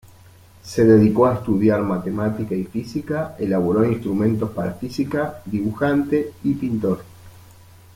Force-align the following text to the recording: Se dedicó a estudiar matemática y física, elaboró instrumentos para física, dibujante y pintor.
Se 0.63 0.83
dedicó 0.83 1.27
a 1.27 1.35
estudiar 1.35 1.83
matemática 1.83 2.55
y 2.55 2.63
física, 2.63 3.35
elaboró 3.37 3.85
instrumentos 3.85 4.49
para 4.49 4.71
física, 4.73 5.43
dibujante 5.45 6.33
y 6.43 6.55
pintor. 6.55 7.03